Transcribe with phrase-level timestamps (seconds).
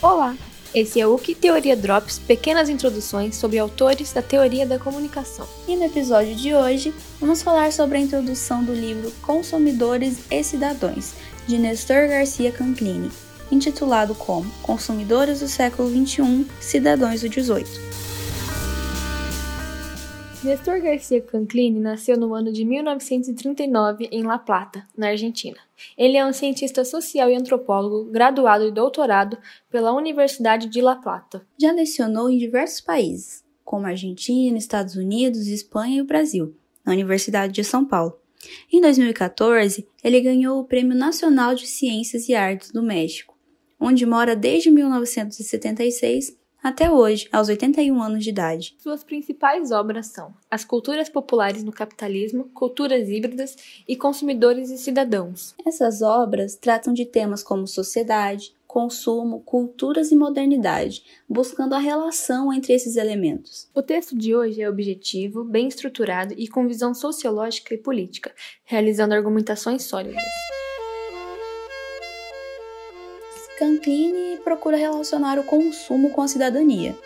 [0.00, 0.36] Olá!
[0.72, 5.44] Esse é o Que Teoria Drops, pequenas introduções sobre autores da teoria da comunicação.
[5.66, 11.14] E no episódio de hoje, vamos falar sobre a introdução do livro Consumidores e Cidadãos,
[11.48, 13.10] de Nestor Garcia Canclini,
[13.50, 17.66] intitulado como Consumidores do século XXI, Cidadãos do XVIII.
[20.44, 25.67] Nestor Garcia Canclini nasceu no ano de 1939 em La Plata, na Argentina.
[25.96, 29.38] Ele é um cientista social e antropólogo, graduado e doutorado
[29.70, 31.46] pela Universidade de La Plata.
[31.60, 36.54] Já lecionou em diversos países, como Argentina, Estados Unidos, Espanha e o Brasil,
[36.84, 38.18] na Universidade de São Paulo.
[38.72, 43.36] Em 2014, ele ganhou o Prêmio Nacional de Ciências e Artes do México,
[43.80, 48.76] onde mora desde 1976 até hoje, aos 81 anos de idade.
[48.78, 55.54] Suas principais obras são As Culturas Populares no Capitalismo, Culturas Híbridas e Consumidores e Cidadãos.
[55.64, 62.74] Essas obras tratam de temas como sociedade, consumo, culturas e modernidade, buscando a relação entre
[62.74, 63.68] esses elementos.
[63.74, 68.32] O texto de hoje é objetivo, bem estruturado e com visão sociológica e política,
[68.64, 70.22] realizando argumentações sólidas.
[73.58, 76.96] Canclini procura relacionar o consumo com a cidadania,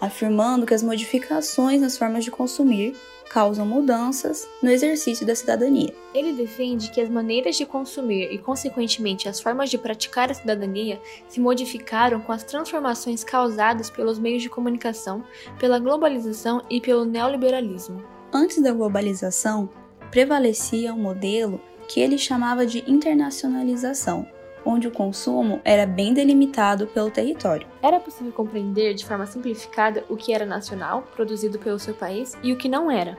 [0.00, 2.96] afirmando que as modificações nas formas de consumir
[3.30, 5.94] causam mudanças no exercício da cidadania.
[6.12, 11.00] Ele defende que as maneiras de consumir e, consequentemente, as formas de praticar a cidadania
[11.28, 15.24] se modificaram com as transformações causadas pelos meios de comunicação,
[15.60, 18.02] pela globalização e pelo neoliberalismo.
[18.32, 19.70] Antes da globalização,
[20.10, 24.26] prevalecia um modelo que ele chamava de internacionalização,
[24.64, 27.66] onde o consumo era bem delimitado pelo território.
[27.82, 32.52] Era possível compreender de forma simplificada o que era nacional, produzido pelo seu país, e
[32.52, 33.18] o que não era,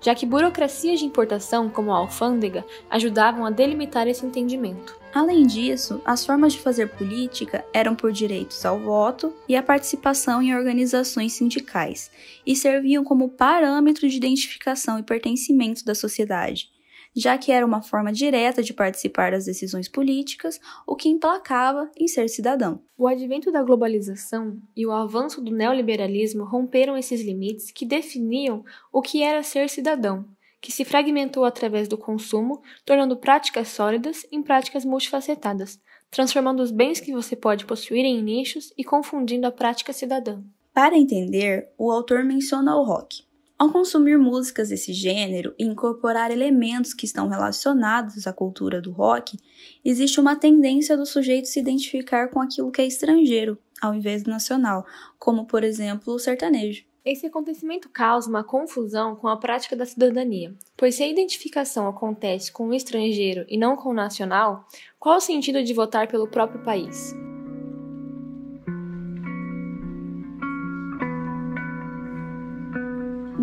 [0.00, 4.96] já que burocracias de importação, como a alfândega, ajudavam a delimitar esse entendimento.
[5.14, 10.42] Além disso, as formas de fazer política eram por direitos ao voto e à participação
[10.42, 12.10] em organizações sindicais,
[12.46, 16.75] e serviam como parâmetro de identificação e pertencimento da sociedade
[17.16, 22.06] já que era uma forma direta de participar das decisões políticas, o que emplacava em
[22.06, 22.82] ser cidadão.
[22.98, 28.62] O advento da globalização e o avanço do neoliberalismo romperam esses limites que definiam
[28.92, 30.26] o que era ser cidadão,
[30.60, 37.00] que se fragmentou através do consumo, tornando práticas sólidas em práticas multifacetadas, transformando os bens
[37.00, 40.42] que você pode possuir em nichos e confundindo a prática cidadã.
[40.74, 43.25] Para entender, o autor menciona o rock,
[43.58, 49.38] ao consumir músicas desse gênero e incorporar elementos que estão relacionados à cultura do rock,
[49.82, 54.30] existe uma tendência do sujeito se identificar com aquilo que é estrangeiro, ao invés do
[54.30, 54.84] nacional,
[55.18, 56.84] como por exemplo o sertanejo.
[57.02, 62.52] Esse acontecimento causa uma confusão com a prática da cidadania, pois se a identificação acontece
[62.52, 64.66] com o estrangeiro e não com o nacional,
[64.98, 67.14] qual o sentido de votar pelo próprio país?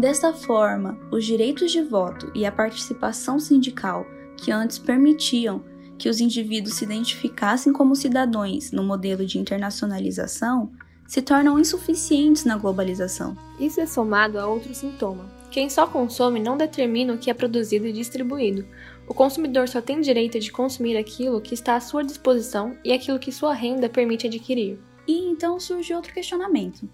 [0.03, 4.05] Desta forma, os direitos de voto e a participação sindical,
[4.35, 5.63] que antes permitiam
[5.97, 10.73] que os indivíduos se identificassem como cidadãos no modelo de internacionalização,
[11.07, 13.37] se tornam insuficientes na globalização.
[13.57, 15.23] Isso é somado a outro sintoma.
[15.49, 18.67] Quem só consome não determina o que é produzido e distribuído.
[19.07, 23.19] O consumidor só tem direito de consumir aquilo que está à sua disposição e aquilo
[23.19, 24.77] que sua renda permite adquirir.
[25.07, 26.89] E então surge outro questionamento.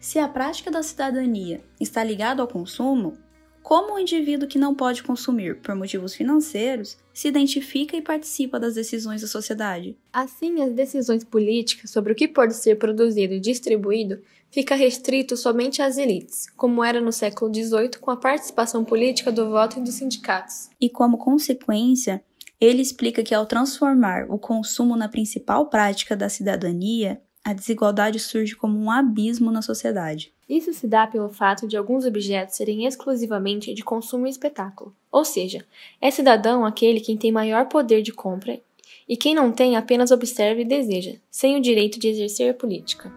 [0.00, 3.16] Se a prática da cidadania está ligada ao consumo,
[3.66, 8.76] como o indivíduo que não pode consumir por motivos financeiros se identifica e participa das
[8.76, 9.98] decisões da sociedade?
[10.12, 15.82] Assim, as decisões políticas sobre o que pode ser produzido e distribuído fica restrito somente
[15.82, 19.94] às elites, como era no século XVIII com a participação política do voto e dos
[19.94, 20.70] sindicatos.
[20.80, 22.22] E como consequência,
[22.60, 28.56] ele explica que ao transformar o consumo na principal prática da cidadania, a desigualdade surge
[28.56, 30.32] como um abismo na sociedade.
[30.48, 35.24] Isso se dá pelo fato de alguns objetos serem exclusivamente de consumo e espetáculo, ou
[35.24, 35.64] seja,
[36.00, 38.58] é cidadão aquele quem tem maior poder de compra
[39.08, 43.12] e quem não tem apenas observa e deseja, sem o direito de exercer a política.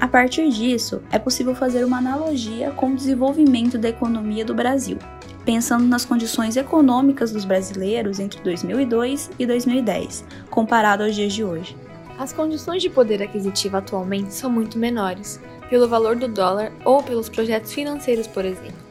[0.00, 4.98] A partir disso, é possível fazer uma analogia com o desenvolvimento da economia do Brasil
[5.46, 11.76] pensando nas condições econômicas dos brasileiros entre 2002 e 2010, comparado aos dias de hoje.
[12.18, 15.40] As condições de poder aquisitivo atualmente são muito menores,
[15.70, 18.86] pelo valor do dólar ou pelos projetos financeiros, por exemplo.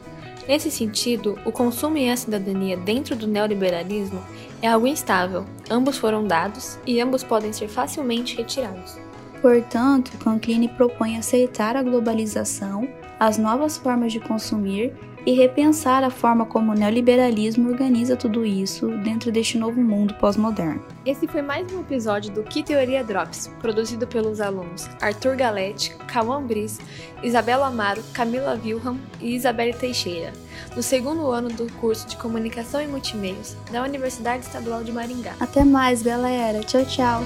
[0.48, 4.22] Nesse sentido, o consumo e a cidadania dentro do neoliberalismo
[4.62, 8.96] é algo instável, ambos foram dados e ambos podem ser facilmente retirados.
[9.42, 12.88] Portanto, Concline propõe aceitar a globalização,
[13.20, 14.94] as novas formas de consumir
[15.26, 20.82] e repensar a forma como o neoliberalismo organiza tudo isso dentro deste novo mundo pós-moderno.
[21.04, 26.40] Esse foi mais um episódio do Que Teoria Drops, produzido pelos alunos Arthur Galete, Cauã
[26.40, 26.78] Briz,
[27.22, 30.32] Isabela Amaro, Camila Wilhelm e Isabelle Teixeira,
[30.76, 35.34] no segundo ano do curso de Comunicação e Multimeios da Universidade Estadual de Maringá.
[35.40, 36.60] Até mais, galera.
[36.60, 37.22] Tchau, tchau.